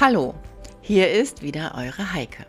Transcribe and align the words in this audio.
Hallo, 0.00 0.34
hier 0.80 1.10
ist 1.10 1.42
wieder 1.42 1.74
eure 1.76 2.14
Heike. 2.14 2.46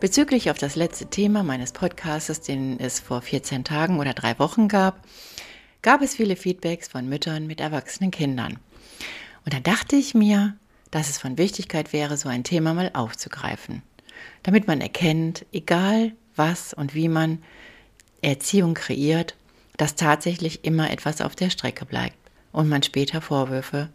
Bezüglich 0.00 0.50
auf 0.50 0.58
das 0.58 0.76
letzte 0.76 1.06
Thema 1.06 1.42
meines 1.42 1.72
Podcasts, 1.72 2.42
den 2.42 2.78
es 2.78 3.00
vor 3.00 3.22
14 3.22 3.64
Tagen 3.64 3.98
oder 3.98 4.12
drei 4.12 4.38
Wochen 4.38 4.68
gab, 4.68 5.00
gab 5.80 6.02
es 6.02 6.16
viele 6.16 6.36
Feedbacks 6.36 6.88
von 6.88 7.08
Müttern 7.08 7.46
mit 7.46 7.58
erwachsenen 7.58 8.10
Kindern. 8.10 8.58
Und 9.46 9.54
da 9.54 9.60
dachte 9.60 9.96
ich 9.96 10.12
mir, 10.12 10.58
dass 10.90 11.08
es 11.08 11.16
von 11.16 11.38
Wichtigkeit 11.38 11.94
wäre, 11.94 12.18
so 12.18 12.28
ein 12.28 12.44
Thema 12.44 12.74
mal 12.74 12.90
aufzugreifen, 12.92 13.80
damit 14.42 14.66
man 14.66 14.82
erkennt, 14.82 15.46
egal 15.54 16.12
was 16.36 16.74
und 16.74 16.94
wie 16.94 17.08
man 17.08 17.42
Erziehung 18.20 18.74
kreiert, 18.74 19.36
dass 19.78 19.94
tatsächlich 19.94 20.66
immer 20.66 20.90
etwas 20.90 21.22
auf 21.22 21.34
der 21.34 21.48
Strecke 21.48 21.86
bleibt 21.86 22.18
und 22.52 22.68
man 22.68 22.82
später 22.82 23.22
Vorwürfe 23.22 23.88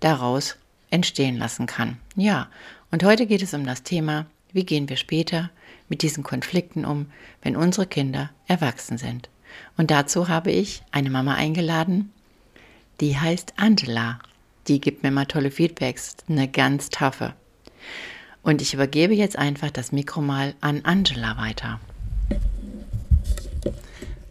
daraus 0.00 0.56
entstehen 0.90 1.36
lassen 1.36 1.66
kann. 1.66 1.98
Ja, 2.16 2.48
und 2.90 3.04
heute 3.04 3.26
geht 3.26 3.42
es 3.42 3.54
um 3.54 3.64
das 3.64 3.82
Thema, 3.82 4.26
wie 4.52 4.64
gehen 4.64 4.88
wir 4.88 4.96
später 4.96 5.50
mit 5.88 6.02
diesen 6.02 6.22
Konflikten 6.24 6.84
um, 6.84 7.06
wenn 7.42 7.56
unsere 7.56 7.86
Kinder 7.86 8.30
erwachsen 8.46 8.98
sind. 8.98 9.28
Und 9.76 9.90
dazu 9.90 10.28
habe 10.28 10.50
ich 10.50 10.82
eine 10.92 11.10
Mama 11.10 11.34
eingeladen, 11.34 12.12
die 13.00 13.18
heißt 13.18 13.54
Angela. 13.56 14.18
Die 14.68 14.80
gibt 14.80 15.02
mir 15.02 15.10
mal 15.10 15.26
tolle 15.26 15.50
Feedbacks, 15.50 16.16
eine 16.28 16.48
ganz 16.48 16.90
taffe. 16.90 17.34
Und 18.42 18.62
ich 18.62 18.74
übergebe 18.74 19.14
jetzt 19.14 19.38
einfach 19.38 19.70
das 19.70 19.92
Mikro 19.92 20.20
mal 20.20 20.54
an 20.60 20.84
Angela 20.84 21.36
weiter. 21.36 21.80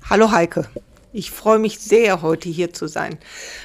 Hallo 0.10 0.32
Heike. 0.32 0.68
Ich 1.12 1.32
freue 1.32 1.58
mich 1.58 1.80
sehr, 1.80 2.22
heute 2.22 2.50
hier 2.50 2.72
zu 2.72 2.88
sein 2.88 3.18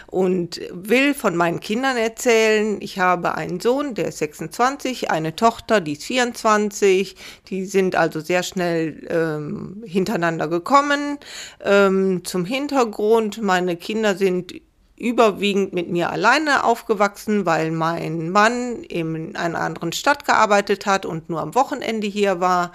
und 0.07 0.63
will 0.73 1.13
von 1.13 1.37
meinen 1.37 1.61
Kindern 1.61 1.99
erzählen. 1.99 2.79
Ich 2.81 2.99
habe 2.99 3.35
einen 3.35 3.61
Sohn, 3.61 3.95
der 3.95 4.09
ist 4.09 4.19
26, 4.19 5.11
eine 5.11 5.37
Tochter, 5.37 5.83
die 5.83 5.93
ist 5.93 6.05
24. 6.05 7.17
Die 7.49 7.67
sind 7.67 7.97
also 7.97 8.21
sehr 8.21 8.43
schnell 8.43 9.07
ähm, 9.11 9.83
hintereinander 9.87 10.49
gekommen. 10.49 11.19
Ähm, 11.63 12.25
zum 12.25 12.47
Hintergrund, 12.47 13.43
meine 13.43 13.77
Kinder 13.77 14.17
sind 14.17 14.55
überwiegend 14.97 15.75
mit 15.75 15.91
mir 15.91 16.11
alleine 16.11 16.65
aufgewachsen, 16.65 17.45
weil 17.45 17.73
mein 17.73 18.31
Mann 18.31 18.83
in 18.85 19.37
einer 19.37 19.61
anderen 19.61 19.93
Stadt 19.93 20.25
gearbeitet 20.25 20.87
hat 20.87 21.05
und 21.05 21.29
nur 21.29 21.43
am 21.43 21.55
Wochenende 21.55 22.07
hier 22.07 22.41
war. 22.41 22.73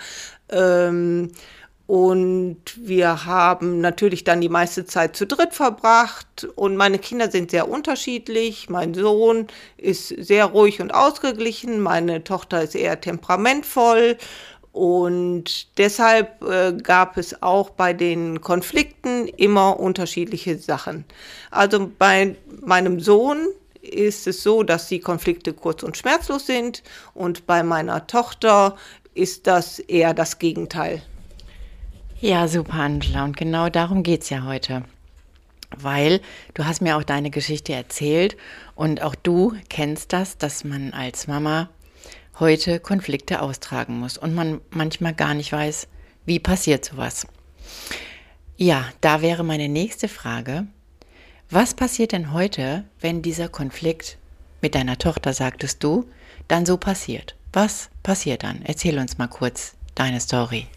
Ähm, 0.52 1.31
und 1.90 2.59
wir 2.78 3.26
haben 3.26 3.82
natürlich 3.82 4.23
dann 4.23 4.42
die 4.42 4.48
meiste 4.48 4.86
Zeit 4.86 5.16
zu 5.16 5.26
dritt 5.26 5.56
verbracht. 5.56 6.48
Und 6.56 6.78
meine 6.78 7.00
Kinder 7.00 7.32
sind 7.32 7.50
sehr 7.50 7.68
unterschiedlich. 7.68 8.70
Mein 8.70 8.94
Sohn 8.94 9.48
ist 9.76 10.10
sehr 10.10 10.45
ruhig 10.45 10.82
und 10.82 10.94
ausgeglichen. 10.94 11.80
Meine 11.80 12.23
Tochter 12.23 12.61
ist 12.61 12.76
eher 12.76 13.02
temperamentvoll. 13.02 14.17
Und 14.72 15.80
deshalb 15.80 16.44
äh, 16.44 16.73
gab 16.73 17.17
es 17.17 17.42
auch 17.42 17.72
bei 17.72 17.94
den 17.94 18.39
Konflikten 18.42 19.28
immer 19.28 19.80
unterschiedliche 19.80 20.60
Sachen. 20.60 21.05
Also 21.49 21.89
bei 21.98 22.36
meinem 22.61 22.99
Sohn 22.99 23.48
ist 23.82 24.28
es 24.28 24.44
so, 24.44 24.61
dass 24.61 24.89
die 24.89 24.99
Konflikte 24.99 25.54
kurz 25.54 25.82
und 25.82 25.98
schmerzlos 25.98 26.45
sind. 26.45 26.83
Und 27.16 27.48
bei 27.48 27.64
meiner 27.64 28.05
Tochter 28.05 28.78
ist 29.16 29.48
das 29.48 29.80
eher 29.80 30.14
das 30.14 30.38
Gegenteil. 30.38 31.02
Ja, 32.21 32.49
super, 32.49 32.73
Angela. 32.73 33.23
Und 33.23 33.37
genau 33.37 33.69
darum 33.69 34.03
geht 34.03 34.23
es 34.23 34.30
ja 34.30 34.43
heute. 34.43 34.83
Weil 35.77 36.19
du 36.53 36.65
hast 36.65 36.81
mir 36.81 36.97
auch 36.97 37.03
deine 37.03 37.30
Geschichte 37.30 37.73
erzählt 37.73 38.35
und 38.75 39.02
auch 39.02 39.15
du 39.15 39.53
kennst 39.69 40.11
das, 40.11 40.37
dass 40.37 40.65
man 40.65 40.91
als 40.91 41.27
Mama 41.27 41.69
heute 42.39 42.81
Konflikte 42.81 43.41
austragen 43.41 43.99
muss 43.99 44.17
und 44.17 44.35
man 44.35 44.59
manchmal 44.69 45.13
gar 45.13 45.33
nicht 45.33 45.53
weiß, 45.53 45.87
wie 46.25 46.39
passiert 46.39 46.83
sowas. 46.83 47.25
Ja, 48.57 48.86
da 48.99 49.21
wäre 49.21 49.45
meine 49.45 49.69
nächste 49.69 50.09
Frage. 50.09 50.67
Was 51.49 51.73
passiert 51.73 52.11
denn 52.11 52.33
heute, 52.33 52.83
wenn 52.99 53.21
dieser 53.21 53.47
Konflikt 53.47 54.17
mit 54.61 54.75
deiner 54.75 54.97
Tochter, 54.97 55.33
sagtest 55.33 55.83
du, 55.83 56.09
dann 56.49 56.65
so 56.65 56.75
passiert? 56.75 57.36
Was 57.53 57.89
passiert 58.03 58.43
dann? 58.43 58.61
Erzähl 58.63 58.99
uns 58.99 59.17
mal 59.17 59.27
kurz 59.27 59.75
deine 59.95 60.19
Story. 60.19 60.67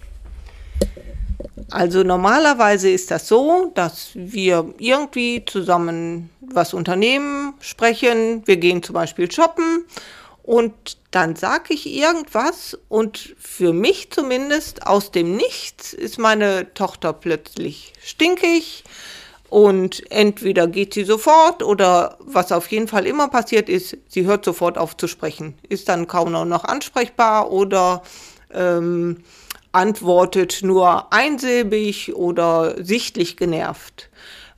Also 1.71 2.03
normalerweise 2.03 2.91
ist 2.91 3.11
das 3.11 3.29
so, 3.29 3.71
dass 3.75 4.11
wir 4.15 4.75
irgendwie 4.79 5.45
zusammen 5.45 6.31
was 6.41 6.75
unternehmen, 6.75 7.55
sprechen, 7.61 8.43
wir 8.47 8.57
gehen 8.57 8.83
zum 8.83 8.95
Beispiel 8.95 9.31
shoppen 9.31 9.85
und 10.43 10.73
dann 11.11 11.37
sage 11.37 11.75
ich 11.75 11.87
irgendwas 11.87 12.77
und 12.89 13.35
für 13.39 13.73
mich 13.73 14.11
zumindest 14.11 14.87
aus 14.87 15.11
dem 15.11 15.37
Nichts 15.37 15.93
ist 15.93 16.19
meine 16.19 16.73
Tochter 16.75 17.13
plötzlich 17.13 17.93
stinkig 18.03 18.85
und 19.49 20.11
entweder 20.11 20.67
geht 20.67 20.95
sie 20.95 21.05
sofort 21.05 21.63
oder 21.63 22.17
was 22.21 22.53
auf 22.53 22.69
jeden 22.73 22.89
Fall 22.89 23.07
immer 23.07 23.29
passiert 23.29 23.69
ist, 23.69 23.97
sie 24.09 24.25
hört 24.25 24.45
sofort 24.45 24.79
auf 24.79 24.97
zu 24.97 25.07
sprechen, 25.07 25.55
ist 25.69 25.89
dann 25.89 26.07
kaum 26.07 26.33
noch 26.33 26.65
ansprechbar 26.65 27.53
oder 27.53 28.03
ähm, 28.53 29.19
antwortet 29.73 30.61
nur 30.63 31.13
einsilbig 31.13 32.15
oder 32.15 32.83
sichtlich 32.85 33.37
genervt. 33.37 34.11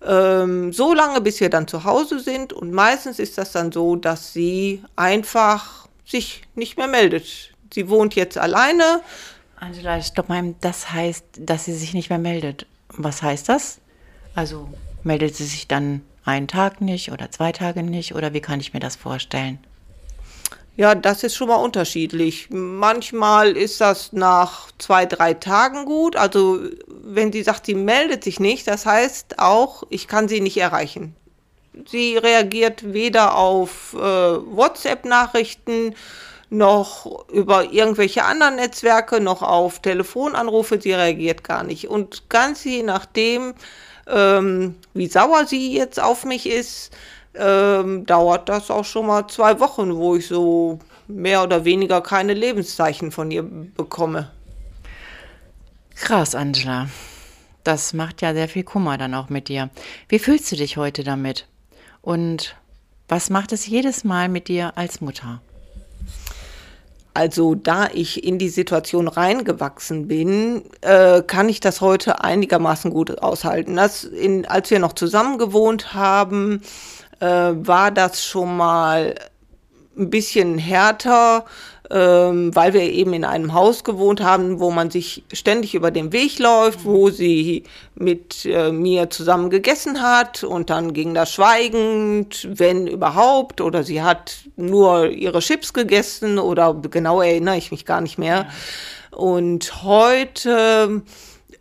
Ähm, 0.05 0.73
so 0.73 0.93
lange, 0.93 1.21
bis 1.21 1.41
wir 1.41 1.51
dann 1.51 1.67
zu 1.67 1.85
Hause 1.85 2.21
sind 2.21 2.53
und 2.53 2.73
meistens 2.73 3.19
ist 3.19 3.39
das 3.39 3.53
dann 3.53 3.73
so, 3.73 3.97
dass 3.97 4.33
sie 4.33 4.83
einfach 4.97 5.89
sich 6.05 6.43
nicht 6.55 6.77
mehr 6.77 6.89
meldet. 6.89 7.55
Sie 7.73 7.89
wohnt 7.89 8.15
jetzt 8.15 8.37
alleine. 8.37 9.01
Angela, 9.57 10.03
stopp 10.03 10.29
mal, 10.29 10.55
das 10.61 10.93
heißt, 10.93 11.25
dass 11.39 11.65
sie 11.65 11.75
sich 11.75 11.95
nicht 11.95 12.11
mehr 12.11 12.19
meldet. 12.19 12.67
Was 12.89 13.23
heißt 13.23 13.49
das? 13.49 13.79
Also 14.35 14.69
meldet 15.05 15.37
sie 15.37 15.47
sich 15.47 15.69
dann 15.69 16.03
einen 16.25 16.49
Tag 16.49 16.81
nicht 16.81 17.13
oder 17.13 17.31
zwei 17.31 17.53
Tage 17.53 17.83
nicht 17.83 18.15
oder 18.15 18.33
wie 18.35 18.41
kann 18.41 18.61
ich 18.61 18.75
mir 18.75 18.81
das 18.81 18.97
vorstellen? 18.97 19.59
Ja, 20.77 20.97
das 20.97 21.23
ist 21.23 21.37
schon 21.37 21.49
mal 21.49 21.57
unterschiedlich. 21.57 22.49
Manchmal 22.51 23.57
ist 23.57 23.81
das 23.81 24.13
nach 24.13 24.73
zwei, 24.79 25.07
drei 25.07 25.35
Tagen 25.35 25.85
gut. 25.85 26.17
Also 26.17 26.59
wenn 26.89 27.33
sie 27.33 27.45
sagt, 27.45 27.67
sie 27.67 27.77
meldet 27.77 28.25
sich 28.25 28.41
nicht, 28.41 28.67
das 28.67 28.85
heißt 28.85 29.39
auch, 29.39 29.85
ich 29.91 30.09
kann 30.09 30.27
sie 30.27 30.41
nicht 30.41 30.57
erreichen. 30.57 31.15
Sie 31.89 32.17
reagiert 32.17 32.93
weder 32.93 33.37
auf 33.37 33.95
äh, 33.95 33.99
WhatsApp-Nachrichten 33.99 35.95
noch 36.51 37.29
über 37.29 37.73
irgendwelche 37.73 38.25
anderen 38.25 38.57
Netzwerke, 38.57 39.21
noch 39.21 39.43
auf 39.43 39.81
Telefonanrufe. 39.81 40.81
Sie 40.81 40.93
reagiert 40.93 41.45
gar 41.45 41.63
nicht. 41.63 41.89
Und 41.89 42.29
ganz 42.29 42.65
je 42.65 42.83
nachdem, 42.83 43.55
ähm, 44.09 44.77
wie 44.93 45.07
sauer 45.07 45.47
sie 45.47 45.73
jetzt 45.73 46.01
auf 46.01 46.25
mich 46.25 46.49
ist, 46.49 46.93
ähm, 47.37 48.07
dauert 48.07 48.49
das 48.49 48.71
auch 48.71 48.85
schon 48.85 49.07
mal 49.07 49.27
zwei 49.29 49.61
Wochen, 49.61 49.95
wo 49.95 50.17
ich 50.17 50.27
so 50.27 50.79
mehr 51.07 51.43
oder 51.43 51.65
weniger 51.65 52.01
keine 52.01 52.35
Lebenszeichen 52.35 53.11
von 53.11 53.31
ihr 53.31 53.43
bekomme. 53.43 54.31
Krass, 55.95 56.35
Angela. 56.35 56.89
Das 57.63 57.93
macht 57.93 58.21
ja 58.21 58.35
sehr 58.35 58.49
viel 58.49 58.65
Kummer 58.65 58.99
dann 58.99 59.15
auch 59.15 59.31
mit 59.31 59.49
dir. 59.49 59.71
Wie 60.09 60.19
fühlst 60.19 60.53
du 60.53 60.57
dich 60.57 60.77
heute 60.77 61.03
damit? 61.03 61.47
Und 62.03 62.57
was 63.09 63.31
macht 63.31 63.53
es 63.53 63.67
jedes 63.67 64.05
Mal 64.05 64.29
mit 64.29 64.49
dir 64.49 64.77
als 64.77 65.01
Mutter? 65.01 65.41
Also 67.17 67.55
da 67.55 67.89
ich 67.93 68.25
in 68.25 68.39
die 68.39 68.49
Situation 68.49 69.07
reingewachsen 69.07 70.09
bin, 70.09 70.65
äh, 70.81 71.23
kann 71.23 71.49
ich 71.49 71.61
das 71.61 71.81
heute 71.81 72.25
einigermaßen 72.25 72.91
gut 72.91 73.23
aushalten. 73.23 73.77
Das 73.77 74.03
in, 74.03 74.47
als 74.47 74.71
wir 74.71 74.81
noch 74.81 74.95
zusammen 74.95 75.39
gewohnt 75.39 75.95
haben, 75.95 76.61
äh, 77.25 77.67
war 77.67 77.91
das 77.91 78.25
schon 78.25 78.57
mal 78.57 79.15
ein 79.97 80.11
bisschen 80.11 80.59
härter. 80.59 81.45
ähm, 81.91 82.55
weil 82.57 82.73
wir 82.73 82.81
eben 82.81 83.13
in 83.13 83.25
einem 83.25 83.53
Haus 83.53 83.85
gewohnt 83.85 84.23
haben, 84.23 84.59
wo 84.59 84.71
man 84.71 84.91
sich 84.91 85.23
ständig 85.33 85.75
über 85.75 85.91
den 85.91 86.13
Weg 86.13 86.39
läuft, 86.39 86.85
wo 86.85 87.11
sie 87.11 87.65
mit 87.95 88.47
äh, 88.47 88.73
mir 88.73 89.11
zusammen 89.11 89.51
gegessen 89.51 90.01
hat 90.01 90.45
und 90.45 90.71
dann 90.71 90.95
ging 90.95 91.13
das 91.13 91.33
schweigend, 91.33 92.49
wenn 92.51 92.87
überhaupt, 92.87 93.61
oder 93.61 93.85
sie 93.85 94.03
hat 94.03 94.39
nur 94.57 95.11
ihre 95.11 95.41
Chips 95.41 95.75
gegessen 95.75 96.39
oder 96.39 96.75
genau 96.75 97.21
erinnere 97.21 97.59
ich 97.59 97.71
mich 97.71 97.85
gar 97.85 98.01
nicht 98.01 98.17
mehr. 98.17 98.49
Und 99.11 99.85
heute 99.85 101.03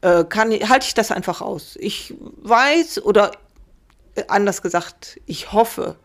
äh, 0.01 0.23
kann, 0.23 0.51
halte 0.51 0.87
ich 0.87 0.93
das 0.93 1.11
einfach 1.11 1.41
aus. 1.41 1.77
Ich 1.79 2.13
weiß 2.41 3.03
oder 3.03 3.31
anders 4.27 4.61
gesagt, 4.61 5.19
ich 5.25 5.51
hoffe, 5.51 5.95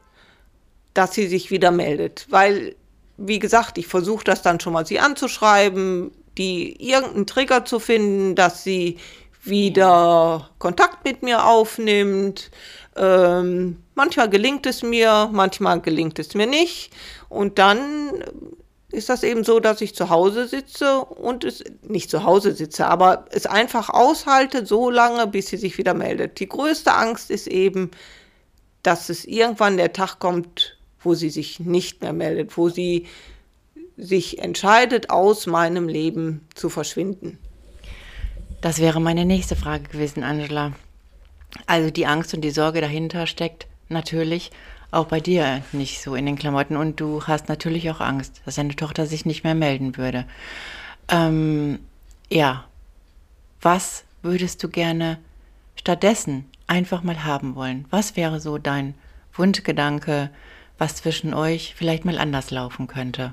dass 0.95 1.15
sie 1.15 1.27
sich 1.27 1.51
wieder 1.51 1.71
meldet, 1.71 2.27
weil 2.31 2.75
wie 3.19 3.41
gesagt, 3.41 3.79
ich 3.79 3.89
versuche 3.89 4.25
das 4.25 4.43
dann 4.43 4.61
schon 4.61 4.73
mal 4.73 4.87
sie 4.87 5.01
anzuschreiben, 5.01 6.13
die 6.39 6.77
irgendeinen 6.81 7.27
Trigger 7.27 7.65
zu 7.65 7.81
finden, 7.81 8.37
dass 8.37 8.63
sie 8.63 8.99
wieder 9.43 10.51
Kontakt 10.59 11.05
mit 11.05 11.23
mir 11.23 11.45
aufnimmt. 11.45 12.51
Ähm, 12.97 13.83
manchmal 13.95 14.31
gelingt 14.31 14.67
es 14.67 14.83
mir, 14.83 15.29
manchmal 15.33 15.81
gelingt 15.81 16.19
es 16.19 16.35
mir 16.35 16.47
nicht. 16.47 16.91
Und 17.29 17.59
dann 17.59 18.25
ist 18.91 19.09
das 19.09 19.23
eben 19.23 19.45
so, 19.45 19.61
dass 19.61 19.81
ich 19.81 19.95
zu 19.95 20.09
Hause 20.09 20.49
sitze 20.49 21.01
und 21.01 21.45
es 21.45 21.63
nicht 21.83 22.11
zu 22.11 22.25
Hause 22.25 22.55
sitze, 22.55 22.87
aber 22.87 23.27
es 23.31 23.47
einfach 23.47 23.91
aushalte, 23.91 24.65
so 24.65 24.91
lange, 24.91 25.27
bis 25.27 25.49
sie 25.49 25.59
sich 25.59 25.77
wieder 25.77 25.95
meldet. 25.95 26.41
Die 26.41 26.49
größte 26.49 26.95
Angst 26.95 27.31
ist 27.31 27.49
eben, 27.49 27.91
dass 28.83 29.11
es 29.11 29.27
irgendwann 29.27 29.77
der 29.77 29.93
Tag 29.93 30.19
kommt, 30.19 30.79
wo 31.01 31.15
sie 31.15 31.29
sich 31.29 31.61
nicht 31.61 32.01
mehr 32.01 32.15
meldet, 32.15 32.57
wo 32.57 32.71
sie 32.71 33.07
sich 33.99 34.39
entscheidet, 34.39 35.11
aus 35.11 35.47
meinem 35.47 35.89
Leben 35.89 36.47
zu 36.55 36.71
verschwinden. 36.71 37.39
Das 38.63 38.79
wäre 38.79 39.01
meine 39.01 39.25
nächste 39.25 39.55
Frage 39.55 39.85
gewesen, 39.89 40.23
Angela. 40.23 40.73
Also 41.67 41.91
die 41.91 42.07
Angst 42.07 42.33
und 42.35 42.41
die 42.41 42.51
Sorge 42.51 42.81
dahinter 42.81 43.27
steckt 43.27 43.67
natürlich 43.89 44.51
auch 44.91 45.07
bei 45.07 45.21
dir 45.21 45.63
nicht 45.73 46.03
so 46.03 46.15
in 46.15 46.27
den 46.27 46.39
Klamotten 46.39 46.77
und 46.77 47.01
du 47.01 47.27
hast 47.27 47.49
natürlich 47.49 47.91
auch 47.91 48.01
Angst, 48.01 48.41
dass 48.45 48.55
deine 48.55 48.75
Tochter 48.75 49.07
sich 49.07 49.27
nicht 49.27 49.45
mehr 49.45 49.55
melden 49.55 49.97
würde. 49.97 50.25
Ähm, 51.09 51.79
ja, 52.31 52.65
was 53.61 54.05
würdest 54.23 54.63
du 54.63 54.69
gerne 54.69 55.19
stattdessen 55.77 56.47
einfach 56.67 57.03
mal 57.03 57.25
haben 57.25 57.55
wollen? 57.55 57.87
Was 57.91 58.17
wäre 58.17 58.41
so 58.41 58.59
dein 58.59 58.95
Wunschgedanke, 59.35 60.31
was 60.79 60.97
zwischen 60.97 61.35
euch 61.35 61.75
vielleicht 61.77 62.05
mal 62.05 62.19
anders 62.19 62.51
laufen 62.51 62.87
könnte? 62.87 63.33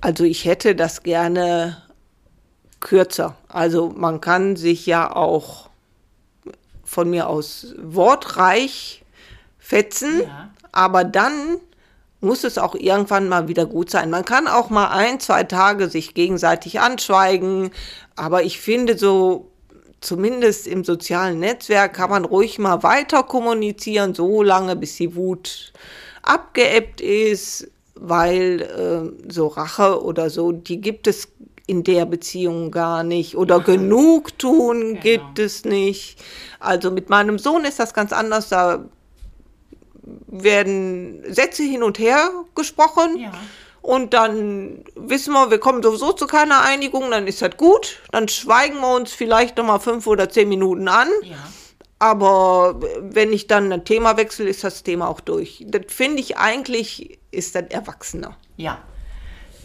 Also 0.00 0.24
ich 0.24 0.44
hätte 0.44 0.74
das 0.74 1.02
gerne 1.02 1.82
kürzer. 2.80 3.36
Also 3.48 3.90
man 3.90 4.20
kann 4.20 4.56
sich 4.56 4.86
ja 4.86 5.14
auch 5.14 5.68
von 6.84 7.10
mir 7.10 7.28
aus 7.28 7.74
wortreich 7.78 8.99
fetzen, 9.70 10.22
ja. 10.22 10.50
aber 10.72 11.04
dann 11.04 11.58
muss 12.20 12.44
es 12.44 12.58
auch 12.58 12.74
irgendwann 12.74 13.28
mal 13.28 13.48
wieder 13.48 13.64
gut 13.64 13.88
sein. 13.88 14.10
Man 14.10 14.24
kann 14.24 14.46
auch 14.46 14.68
mal 14.68 14.88
ein, 14.88 15.20
zwei 15.20 15.44
Tage 15.44 15.88
sich 15.88 16.12
gegenseitig 16.12 16.80
anschweigen, 16.80 17.70
aber 18.16 18.42
ich 18.42 18.60
finde 18.60 18.98
so 18.98 19.50
zumindest 20.00 20.66
im 20.66 20.84
sozialen 20.84 21.38
Netzwerk 21.38 21.94
kann 21.94 22.10
man 22.10 22.24
ruhig 22.24 22.58
mal 22.58 22.82
weiter 22.82 23.22
kommunizieren, 23.22 24.14
so 24.14 24.42
lange, 24.42 24.76
bis 24.76 24.96
die 24.96 25.14
Wut 25.14 25.72
abgeebbt 26.22 27.00
ist, 27.00 27.70
weil 27.94 28.62
äh, 28.62 29.30
so 29.32 29.46
Rache 29.46 30.02
oder 30.02 30.30
so, 30.30 30.52
die 30.52 30.80
gibt 30.80 31.06
es 31.06 31.28
in 31.66 31.84
der 31.84 32.04
Beziehung 32.04 32.72
gar 32.72 33.04
nicht 33.04 33.36
oder 33.36 33.60
genug 33.60 34.36
tun 34.38 34.80
genau. 34.80 35.00
gibt 35.00 35.38
es 35.38 35.64
nicht. 35.64 36.18
Also 36.58 36.90
mit 36.90 37.08
meinem 37.08 37.38
Sohn 37.38 37.64
ist 37.64 37.78
das 37.78 37.94
ganz 37.94 38.12
anders, 38.12 38.48
da 38.48 38.84
werden 40.30 41.22
Sätze 41.32 41.62
hin 41.62 41.82
und 41.82 41.98
her 41.98 42.30
gesprochen. 42.54 43.18
Ja 43.18 43.32
und 43.82 44.12
dann 44.12 44.84
wissen 44.94 45.32
wir, 45.32 45.50
wir 45.50 45.58
kommen 45.58 45.82
sowieso 45.82 46.12
zu 46.12 46.26
keiner 46.26 46.62
Einigung, 46.62 47.10
dann 47.10 47.26
ist 47.26 47.40
das 47.40 47.56
gut. 47.56 48.00
Dann 48.12 48.28
schweigen 48.28 48.78
wir 48.80 48.94
uns 48.94 49.12
vielleicht 49.12 49.56
nochmal 49.56 49.80
fünf 49.80 50.06
oder 50.06 50.28
zehn 50.28 50.48
Minuten 50.48 50.88
an. 50.88 51.08
Ja. 51.22 51.36
Aber 51.98 52.80
wenn 53.00 53.32
ich 53.32 53.46
dann 53.46 53.72
ein 53.72 53.84
Thema 53.84 54.16
wechsle, 54.16 54.48
ist 54.48 54.64
das 54.64 54.82
Thema 54.82 55.08
auch 55.08 55.20
durch. 55.20 55.64
Das 55.66 55.82
finde 55.88 56.20
ich 56.20 56.36
eigentlich, 56.36 57.18
ist 57.30 57.54
das 57.54 57.64
erwachsener. 57.70 58.36
Ja. 58.56 58.78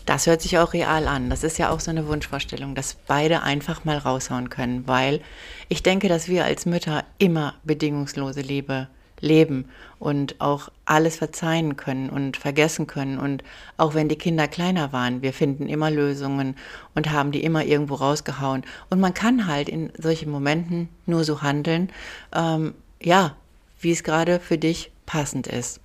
Das 0.06 0.27
hört 0.27 0.41
sich 0.41 0.59
auch 0.59 0.73
real 0.73 1.07
an. 1.07 1.29
Das 1.29 1.44
ist 1.44 1.57
ja 1.57 1.71
auch 1.71 1.79
so 1.79 1.89
eine 1.89 2.07
Wunschvorstellung, 2.07 2.75
dass 2.75 2.94
beide 3.07 3.41
einfach 3.41 3.85
mal 3.85 3.97
raushauen 3.97 4.50
können, 4.50 4.88
weil 4.88 5.21
ich 5.68 5.81
denke, 5.81 6.09
dass 6.09 6.27
wir 6.27 6.45
als 6.45 6.65
Mütter 6.65 7.03
immer 7.18 7.56
bedingungslose 7.63 8.41
Liebe 8.41 8.88
leben 9.21 9.65
und 10.00 10.39
auch 10.39 10.69
alles 10.85 11.17
verzeihen 11.17 11.77
können 11.77 12.09
und 12.09 12.38
vergessen 12.38 12.88
können. 12.88 13.17
Und 13.17 13.44
auch 13.77 13.94
wenn 13.94 14.09
die 14.09 14.17
Kinder 14.17 14.47
kleiner 14.47 14.94
waren, 14.94 15.21
wir 15.21 15.33
finden 15.33 15.67
immer 15.67 15.89
Lösungen 15.89 16.56
und 16.94 17.12
haben 17.12 17.31
die 17.31 17.44
immer 17.44 17.63
irgendwo 17.63 17.95
rausgehauen. 17.95 18.63
Und 18.89 19.00
man 19.00 19.13
kann 19.13 19.47
halt 19.47 19.69
in 19.69 19.91
solchen 19.97 20.31
Momenten 20.31 20.89
nur 21.06 21.23
so 21.23 21.41
handeln, 21.41 21.89
ähm, 22.33 22.73
ja, 23.01 23.35
wie 23.79 23.91
es 23.91 24.03
gerade 24.03 24.39
für 24.39 24.57
dich 24.57 24.91
passend 25.06 25.47
ist. 25.47 25.79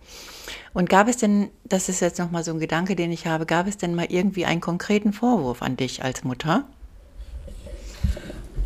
Und 0.73 0.89
gab 0.89 1.09
es 1.09 1.17
denn, 1.17 1.51
das 1.65 1.89
ist 1.89 2.01
jetzt 2.01 2.19
nochmal 2.19 2.45
so 2.45 2.53
ein 2.53 2.61
Gedanke, 2.61 2.97
den 2.97 3.13
ich 3.13 3.27
habe, 3.27 3.47
gab 3.47 3.67
es 3.67 3.77
denn 3.77 3.95
mal 3.95 4.07
irgendwie 4.09 4.45
einen 4.45 4.61
konkreten 4.61 5.13
Vorwurf 5.13 5.63
an 5.63 5.77
dich 5.77 6.03
als 6.03 6.25
Mutter? 6.25 6.65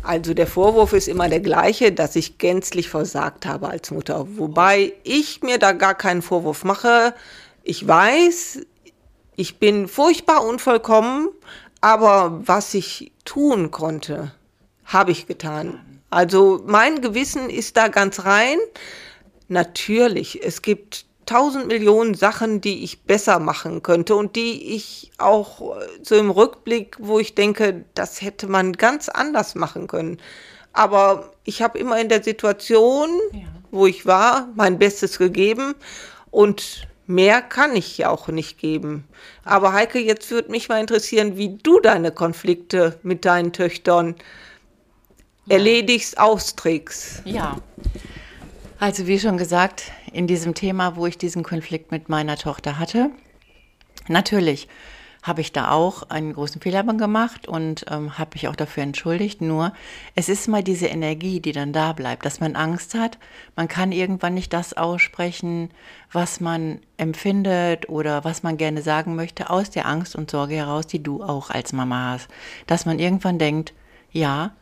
Also 0.05 0.35
der 0.35 0.45
Vorwurf 0.45 0.93
ist 0.93 1.07
immer 1.07 1.29
der 1.29 1.39
gleiche, 1.39 1.91
dass 1.91 2.15
ich 2.15 2.37
gänzlich 2.37 2.89
versagt 2.89 3.45
habe 3.45 3.69
als 3.69 3.89
Mutter. 3.89 4.27
Wobei 4.37 4.93
ich 5.03 5.41
mir 5.41 5.57
da 5.57 5.71
gar 5.71 5.95
keinen 5.95 6.21
Vorwurf 6.21 6.63
mache. 6.63 7.15
Ich 7.63 7.87
weiß, 7.87 8.59
ich 9.35 9.57
bin 9.57 9.87
furchtbar 9.87 10.45
unvollkommen, 10.45 11.29
aber 11.81 12.41
was 12.45 12.73
ich 12.75 13.11
tun 13.25 13.71
konnte, 13.71 14.31
habe 14.85 15.11
ich 15.11 15.25
getan. 15.25 15.79
Also 16.11 16.61
mein 16.67 17.01
Gewissen 17.01 17.49
ist 17.49 17.75
da 17.75 17.87
ganz 17.87 18.25
rein. 18.25 18.59
Natürlich, 19.47 20.43
es 20.43 20.61
gibt 20.61 21.05
tausend 21.25 21.67
Millionen 21.67 22.13
Sachen, 22.13 22.61
die 22.61 22.83
ich 22.83 23.03
besser 23.03 23.39
machen 23.39 23.83
könnte 23.83 24.15
und 24.15 24.35
die 24.35 24.75
ich 24.75 25.11
auch 25.17 25.77
äh, 25.77 25.87
so 26.01 26.15
im 26.15 26.29
Rückblick, 26.29 26.97
wo 26.99 27.19
ich 27.19 27.35
denke, 27.35 27.85
das 27.93 28.21
hätte 28.21 28.47
man 28.47 28.73
ganz 28.73 29.09
anders 29.09 29.55
machen 29.55 29.87
können. 29.87 30.17
Aber 30.73 31.31
ich 31.43 31.61
habe 31.61 31.79
immer 31.79 31.99
in 31.99 32.09
der 32.09 32.23
Situation, 32.23 33.09
ja. 33.31 33.47
wo 33.71 33.87
ich 33.87 34.05
war, 34.05 34.49
mein 34.55 34.77
Bestes 34.77 35.17
gegeben 35.17 35.75
und 36.31 36.87
mehr 37.07 37.41
kann 37.41 37.75
ich 37.75 37.97
ja 37.97 38.09
auch 38.09 38.27
nicht 38.27 38.57
geben. 38.57 39.05
Aber 39.43 39.73
Heike, 39.73 39.99
jetzt 39.99 40.31
würde 40.31 40.51
mich 40.51 40.69
mal 40.69 40.79
interessieren, 40.79 41.37
wie 41.37 41.57
du 41.61 41.79
deine 41.79 42.11
Konflikte 42.11 42.99
mit 43.03 43.25
deinen 43.25 43.53
Töchtern 43.53 44.15
ja. 45.45 45.55
erledigst, 45.55 46.17
austrägst. 46.17 47.21
Ja. 47.25 47.57
Also 48.77 49.07
wie 49.07 49.19
schon 49.19 49.37
gesagt, 49.37 49.91
in 50.11 50.27
diesem 50.27 50.53
Thema, 50.53 50.97
wo 50.97 51.05
ich 51.05 51.17
diesen 51.17 51.43
Konflikt 51.43 51.91
mit 51.91 52.09
meiner 52.09 52.35
Tochter 52.35 52.77
hatte. 52.77 53.09
Natürlich 54.09 54.67
habe 55.23 55.41
ich 55.41 55.53
da 55.53 55.71
auch 55.71 56.03
einen 56.09 56.33
großen 56.33 56.61
Fehler 56.61 56.83
gemacht 56.83 57.47
und 57.47 57.85
ähm, 57.89 58.19
habe 58.19 58.31
mich 58.33 58.47
auch 58.47 58.55
dafür 58.55 58.83
entschuldigt. 58.83 59.41
Nur 59.41 59.73
es 60.13 60.29
ist 60.29 60.47
mal 60.47 60.61
diese 60.61 60.85
Energie, 60.85 61.39
die 61.39 61.53
dann 61.53 61.73
da 61.73 61.93
bleibt, 61.93 62.25
dass 62.25 62.41
man 62.41 62.55
Angst 62.55 62.93
hat. 62.93 63.17
Man 63.55 63.67
kann 63.67 63.91
irgendwann 63.91 64.35
nicht 64.35 64.53
das 64.53 64.73
aussprechen, 64.73 65.69
was 66.11 66.41
man 66.41 66.79
empfindet 66.97 67.89
oder 67.89 68.23
was 68.23 68.43
man 68.43 68.57
gerne 68.57 68.83
sagen 68.83 69.15
möchte, 69.15 69.49
aus 69.49 69.71
der 69.71 69.87
Angst 69.87 70.15
und 70.15 70.29
Sorge 70.29 70.55
heraus, 70.55 70.85
die 70.85 71.01
du 71.01 71.23
auch 71.23 71.49
als 71.49 71.73
Mama 71.73 72.11
hast. 72.11 72.27
Dass 72.67 72.85
man 72.85 72.99
irgendwann 72.99 73.39
denkt, 73.39 73.73
ja, 74.11 74.53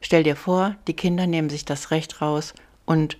stell 0.00 0.22
dir 0.22 0.36
vor, 0.36 0.76
die 0.86 0.94
Kinder 0.94 1.26
nehmen 1.26 1.48
sich 1.48 1.64
das 1.64 1.90
Recht 1.90 2.20
raus 2.20 2.54
und 2.84 3.16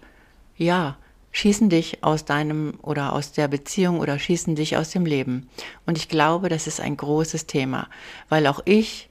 ja, 0.63 0.97
schießen 1.33 1.71
dich 1.71 2.05
aus 2.05 2.25
deinem 2.25 2.75
oder 2.83 3.13
aus 3.13 3.33
der 3.33 3.49
Beziehung 3.49 4.01
oder 4.01 4.19
schießen 4.19 4.55
dich 4.55 4.77
aus 4.77 4.91
dem 4.91 5.07
Leben. 5.07 5.49
Und 5.87 5.97
ich 5.97 6.09
glaube, 6.09 6.49
das 6.49 6.67
ist 6.67 6.81
ein 6.81 6.97
großes 6.97 7.47
Thema, 7.47 7.89
weil 8.29 8.47
auch 8.47 8.61
ich 8.65 9.09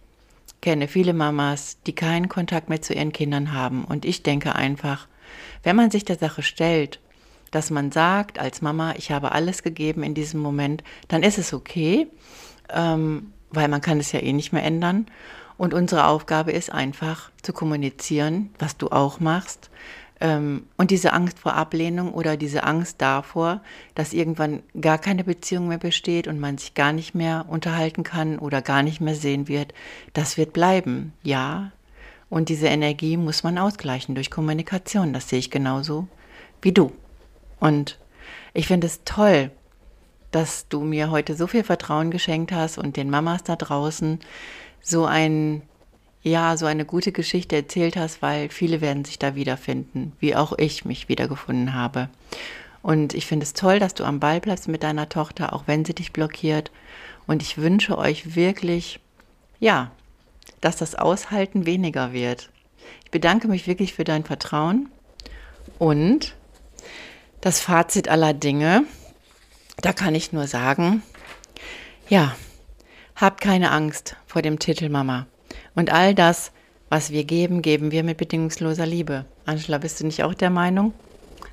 kenne 0.62 0.88
viele 0.88 1.14
Mamas, 1.14 1.78
die 1.88 1.94
keinen 1.94 2.30
Kontakt 2.30 2.70
mehr 2.70 2.82
zu 2.82 2.94
ihren 2.94 3.12
Kindern 3.12 3.54
haben. 3.54 3.84
Und 3.84 4.06
ich 4.06 4.22
denke 4.22 4.56
einfach, 4.56 5.08
wenn 5.64 5.76
man 5.76 5.90
sich 5.90 6.06
der 6.06 6.18
Sache 6.18 6.44
stellt, 6.44 7.00
dass 7.50 7.72
man 7.72 7.92
sagt 7.92 8.40
als 8.40 8.62
Mama, 8.62 8.94
ich 8.98 9.12
habe 9.12 9.32
alles 9.32 9.64
gegeben 9.64 10.04
in 10.04 10.14
diesem 10.14 10.40
Moment, 10.40 10.84
dann 11.08 11.24
ist 11.24 11.38
es 11.38 11.54
okay, 11.54 12.08
ähm, 12.70 13.34
weil 13.50 13.68
man 13.68 13.82
kann 13.82 14.00
es 14.00 14.12
ja 14.12 14.20
eh 14.20 14.32
nicht 14.32 14.54
mehr 14.54 14.64
ändern. 14.64 15.08
Und 15.58 15.74
unsere 15.74 16.06
Aufgabe 16.08 16.52
ist 16.52 16.72
einfach 16.72 17.30
zu 17.42 17.54
kommunizieren, 17.54 18.52
was 18.58 18.78
du 18.78 18.90
auch 18.90 19.20
machst, 19.20 19.70
und 20.22 20.92
diese 20.92 21.14
Angst 21.14 21.40
vor 21.40 21.56
Ablehnung 21.56 22.14
oder 22.14 22.38
diese 22.38 22.64
Angst 22.64 23.02
davor, 23.02 23.62
dass 23.96 24.14
irgendwann 24.14 24.62
gar 24.80 25.00
keine 25.00 25.24
Beziehung 25.24 25.68
mehr 25.68 25.80
besteht 25.80 26.28
und 26.28 26.40
man 26.40 26.60
sich 26.60 26.76
gar 26.76 26.94
nicht 26.94 27.16
mehr 27.16 27.46
unterhalten 27.48 28.04
kann 28.04 28.38
oder 28.38 28.62
gar 28.62 28.84
nicht 28.84 29.02
mehr 29.02 29.16
sehen 29.16 29.48
wird, 29.48 29.74
das 30.14 30.38
wird 30.38 30.54
bleiben. 30.54 31.14
Ja. 31.24 31.72
Und 32.30 32.50
diese 32.50 32.68
Energie 32.68 33.18
muss 33.18 33.44
man 33.44 33.58
ausgleichen 33.58 34.14
durch 34.14 34.30
Kommunikation. 34.30 35.12
Das 35.12 35.28
sehe 35.28 35.40
ich 35.40 35.50
genauso 35.50 36.08
wie 36.62 36.72
du. 36.72 36.92
Und 37.60 37.98
ich 38.54 38.68
finde 38.68 38.88
es 38.88 39.02
toll, 39.04 39.50
dass 40.30 40.68
du 40.68 40.82
mir 40.82 41.10
heute 41.10 41.36
so 41.36 41.48
viel 41.48 41.64
Vertrauen 41.64 42.12
geschenkt 42.12 42.52
hast 42.52 42.78
und 42.78 42.96
den 42.96 43.10
Mamas 43.10 43.44
da 43.44 43.56
draußen 43.56 44.20
so 44.82 45.06
ein 45.06 45.64
ja, 46.24 46.56
so 46.58 46.66
eine 46.66 46.86
gute 46.86 47.12
Geschichte 47.12 47.56
erzählt 47.56 47.96
hast, 47.96 48.22
weil 48.22 48.50
viele 48.50 48.82
werden 48.82 49.06
sich 49.06 49.18
da 49.18 49.36
wiederfinden, 49.36 50.14
wie 50.20 50.36
auch 50.36 50.58
ich 50.58 50.86
mich 50.86 51.10
wiedergefunden 51.10 51.74
habe. 51.74 52.10
Und 52.84 53.14
ich 53.14 53.26
finde 53.26 53.44
es 53.44 53.54
toll, 53.54 53.80
dass 53.80 53.94
du 53.94 54.04
am 54.04 54.20
Ball 54.20 54.40
bleibst 54.40 54.68
mit 54.68 54.84
deiner 54.84 55.10
Tochter, 55.10 55.54
auch 55.54 55.64
wenn 55.68 55.86
sie 55.86 55.94
dich 55.94 56.14
blockiert. 56.14 56.72
Und 57.28 57.42
ich 57.42 57.58
wünsche 57.58 57.98
euch 57.98 58.36
wirklich, 58.36 59.00
ja, 59.60 59.92
dass 60.62 60.78
das 60.78 60.96
Aushalten 60.96 61.66
weniger 61.66 62.14
wird. 62.14 62.50
Ich 63.06 63.12
bedanke 63.12 63.48
mich 63.48 63.68
wirklich 63.68 63.94
für 63.94 64.04
dein 64.04 64.24
Vertrauen 64.24 64.90
und 65.78 66.36
das 67.42 67.60
Fazit 67.60 68.08
aller 68.08 68.34
Dinge, 68.34 68.84
da 69.82 69.94
kann 69.94 70.14
ich 70.14 70.32
nur 70.32 70.48
sagen, 70.48 71.02
ja, 72.08 72.36
habt 73.16 73.42
keine 73.42 73.72
Angst 73.72 74.16
vor 74.28 74.42
dem 74.42 74.60
Titel 74.60 74.90
Mama. 74.90 75.28
Und 75.76 75.92
all 75.92 76.14
das, 76.16 76.52
was 76.90 77.12
wir 77.12 77.24
geben, 77.24 77.62
geben 77.62 77.92
wir 77.92 78.04
mit 78.04 78.18
bedingungsloser 78.18 78.86
Liebe. 78.86 79.26
Angela, 79.46 79.78
bist 79.78 80.00
du 80.00 80.06
nicht 80.06 80.24
auch 80.24 80.34
der 80.34 80.50
Meinung? 80.50 80.94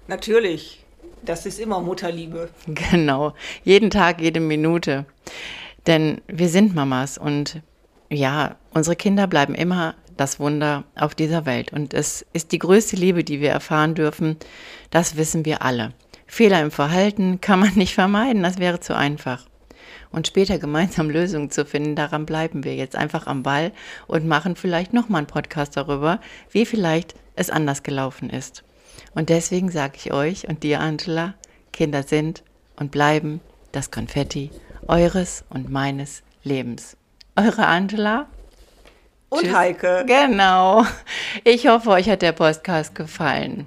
Natürlich. 0.07 0.85
Das 1.23 1.47
ist 1.47 1.59
immer 1.59 1.81
Mutterliebe. 1.81 2.51
Genau. 2.67 3.35
Jeden 3.65 3.91
Tag, 3.91 4.21
jede 4.21 4.41
Minute. 4.41 5.05
Denn 5.87 6.21
wir 6.27 6.49
sind 6.49 6.75
Mamas 6.75 7.19
und 7.19 7.63
ja, 8.11 8.57
unsere 8.73 8.97
Kinder 8.97 9.27
bleiben 9.27 9.55
immer 9.55 9.95
das 10.17 10.41
Wunder 10.41 10.85
auf 10.97 11.15
dieser 11.15 11.47
Welt. 11.47 11.73
Und 11.73 11.95
es 11.95 12.27
ist 12.33 12.53
die 12.53 12.59
größte 12.59 12.97
Liebe, 12.97 13.25
die 13.25 13.41
wir 13.41 13.51
erfahren 13.51 13.95
dürfen. 13.95 14.37
Das 14.91 15.17
wissen 15.17 15.45
wir 15.45 15.63
alle. 15.63 15.93
Fehler 16.27 16.61
im 16.61 16.71
Verhalten 16.71 17.41
kann 17.41 17.61
man 17.61 17.75
nicht 17.75 17.95
vermeiden, 17.95 18.43
das 18.43 18.59
wäre 18.59 18.81
zu 18.81 18.97
einfach 18.97 19.47
und 20.11 20.27
später 20.27 20.59
gemeinsam 20.59 21.11
Lösungen 21.11 21.51
zu 21.51 21.65
finden, 21.65 21.97
daran 21.97 22.27
bleiben 22.27 22.65
wir 22.65 22.75
jetzt 22.75 22.97
einfach 22.97 23.27
am 23.27 23.43
Ball 23.43 23.73
und 24.07 24.27
machen 24.27 24.57
vielleicht 24.57 24.93
nochmal 24.93 25.21
einen 25.21 25.27
Podcast 25.27 25.77
darüber, 25.77 26.21
wie 26.51 26.67
vielleicht 26.67 27.15
es 27.37 27.51
anders 27.51 27.83
gelaufen 27.83 28.31
ist. 28.31 28.65
Und 29.15 29.29
deswegen 29.29 29.71
sage 29.71 29.95
ich 29.97 30.13
euch 30.13 30.49
und 30.49 30.63
dir, 30.63 30.81
Angela, 30.81 31.35
Kinder 31.73 32.03
sind 32.03 32.43
und 32.77 32.91
bleiben 32.91 33.41
das 33.73 33.91
Konfetti 33.91 34.51
eures 34.87 35.45
und 35.51 35.71
meines 35.71 36.23
Lebens. 36.43 36.97
Eure 37.37 37.67
Angela. 37.67 38.27
Und 39.29 39.43
Tschüss. 39.43 39.55
Heike. 39.55 40.05
Genau. 40.07 40.85
Ich 41.45 41.69
hoffe, 41.69 41.91
euch 41.91 42.09
hat 42.09 42.23
der 42.23 42.33
Podcast 42.33 42.95
gefallen. 42.95 43.67